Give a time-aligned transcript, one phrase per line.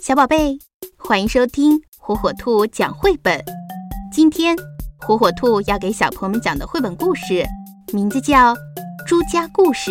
[0.00, 0.58] 小宝贝，
[0.96, 3.44] 欢迎收听火火兔讲绘本。
[4.12, 4.56] 今天，
[5.00, 7.44] 火火兔要给小朋友们讲的绘本故事，
[7.92, 8.54] 名字叫
[9.06, 9.90] 《朱家故事》，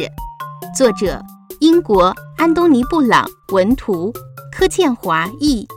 [0.75, 1.21] 作者
[1.59, 4.11] 英国安东尼·布朗文图，
[4.51, 5.67] 柯倩华译，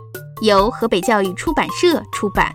[0.42, 2.54] 由河北教育出版社出版。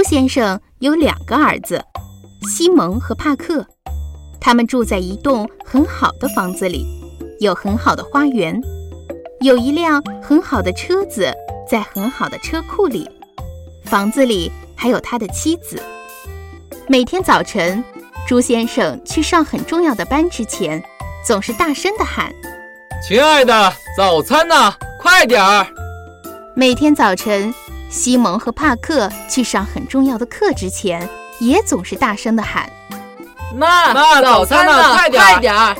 [0.00, 1.84] 朱先生有两个儿子，
[2.48, 3.66] 西蒙和帕克。
[4.40, 6.86] 他们住在一栋很好的房子里，
[7.38, 8.58] 有很好的花园，
[9.42, 11.30] 有一辆很好的车子
[11.68, 13.06] 在很好的车库里。
[13.84, 15.78] 房子里还有他的妻子。
[16.88, 17.84] 每天早晨，
[18.26, 20.82] 朱先生去上很重要的班之前，
[21.26, 22.32] 总是大声地喊
[23.06, 24.72] ：“亲爱的，早餐呢？
[24.98, 25.66] 快点儿！”
[26.56, 27.52] 每天早晨。
[27.90, 31.06] 西蒙和帕克去上很重要的课之前，
[31.40, 32.70] 也总是大声地喊
[33.54, 34.94] ：“妈妈，早餐呢？
[34.94, 35.10] 快
[35.40, 35.76] 点儿！”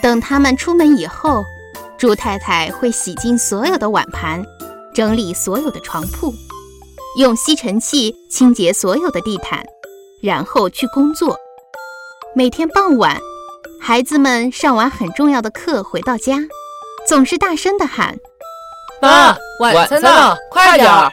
[0.00, 1.44] 等他们出门以后，
[1.98, 4.44] 猪太太会洗净所有的碗盘，
[4.94, 6.32] 整理所有的床铺，
[7.18, 9.64] 用吸尘器清洁所有的地毯，
[10.22, 11.36] 然后去工作。
[12.34, 13.20] 每天傍晚，
[13.80, 16.38] 孩子们上完很重要的课回到家，
[17.08, 18.16] 总是大声地喊。
[19.02, 20.36] 妈，晚餐呢？
[20.48, 21.12] 快点儿！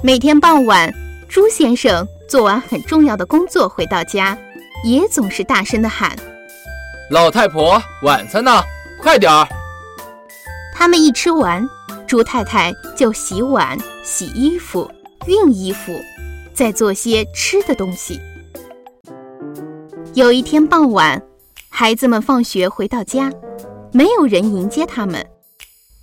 [0.00, 0.94] 每天傍晚，
[1.28, 4.38] 朱先生做完很重要的工作回到家，
[4.84, 6.16] 也总是大声的喊
[7.10, 8.62] ：“老太婆，晚餐呢？
[9.02, 9.44] 快点儿！”
[10.72, 11.68] 他们一吃完，
[12.06, 14.88] 朱太太就洗碗、洗衣服、
[15.26, 16.00] 熨衣服，
[16.54, 18.20] 再做些吃的东西。
[20.14, 21.20] 有一天傍晚，
[21.68, 23.32] 孩子们放学回到家，
[23.90, 25.26] 没有人迎接他们。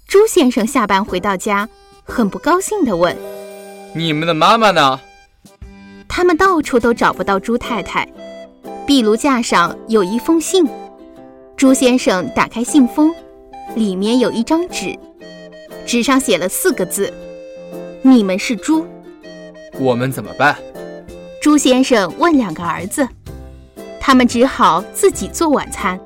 [0.08, 1.68] 朱先生下班回到家，
[2.04, 3.16] 很不高兴地问
[3.94, 5.00] ：“你们的妈妈呢？”
[6.08, 8.08] 他们到处都找不到朱太太。
[8.86, 10.66] 壁炉架上有一封信。
[11.58, 13.14] 朱先生打开信封，
[13.76, 14.98] 里面有一张纸，
[15.86, 17.12] 纸上写了四个字
[18.04, 18.86] ：“你们是猪。”
[19.80, 20.56] 我们怎么办？
[21.42, 23.08] 朱先生问两个儿子。
[24.00, 26.00] 他们只好自己做晚餐，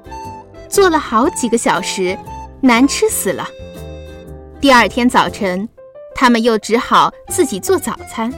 [0.70, 2.18] 做了好几个小时，
[2.62, 3.46] 难吃死了。
[4.62, 5.70] 第二天早晨，
[6.14, 8.30] 他们又只好自己做早餐，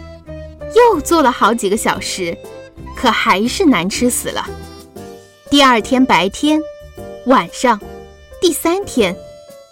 [0.75, 2.37] 又做了好几个小时，
[2.95, 4.47] 可还是难吃死了。
[5.49, 6.61] 第二天白天、
[7.25, 7.79] 晚上，
[8.39, 9.15] 第三天，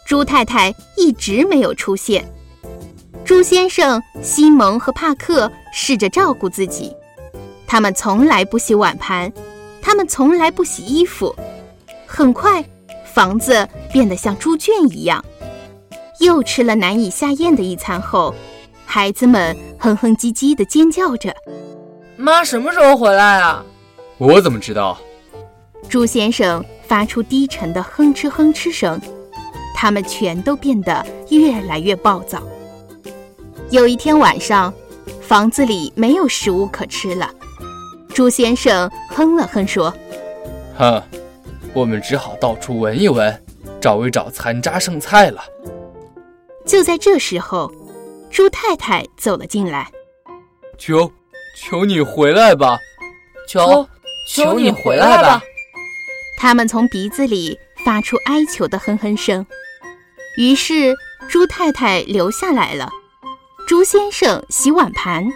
[0.07, 2.27] 猪太太一直没有出现。
[3.23, 6.95] 猪先生、西蒙和帕克试着照顾自己，
[7.67, 9.31] 他们从来不洗碗盘，
[9.83, 11.35] 他们从来不洗衣服。
[12.07, 12.65] 很快，
[13.13, 15.23] 房子变得像猪圈一样。
[16.19, 18.33] 又吃了难以下咽的一餐后，
[18.85, 21.33] 孩子们哼哼唧唧地尖叫着
[22.17, 23.63] ：“妈什么时候回来啊？”
[24.17, 24.97] 我怎么知道？
[25.87, 28.99] 朱先生发出低沉的哼哧哼哧声。
[29.73, 32.43] 他们全都变得越来越暴躁。
[33.69, 34.73] 有一天晚上，
[35.21, 37.33] 房子里没有食物可吃了。
[38.13, 39.93] 朱先生哼了哼说
[40.77, 41.01] ：“哼，
[41.73, 43.41] 我们只好到处闻一闻，
[43.79, 45.41] 找一找残渣剩菜了。”
[46.69, 47.73] 就在这时候，
[48.29, 49.91] 猪太太走了进来。
[50.77, 51.11] 求，
[51.57, 52.77] 求你回来吧！
[53.47, 53.89] 求，
[54.27, 55.41] 求你回来吧！
[56.37, 59.43] 他们从鼻子里发出哀求的哼哼声。
[60.37, 60.95] 于是，
[61.27, 62.87] 猪太太留下来了。
[63.67, 65.27] 猪先生洗碗盘，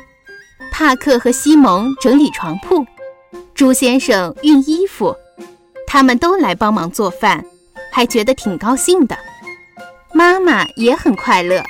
[0.72, 2.86] 帕克和西蒙整理床铺，
[3.56, 5.18] 猪先生熨衣服，
[5.88, 7.44] 他们都来帮忙做饭，
[7.92, 9.18] 还觉得挺高兴的。
[10.14, 11.64] 妈妈也很快乐，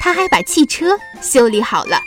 [0.00, 2.00] 她还把汽车修理好了。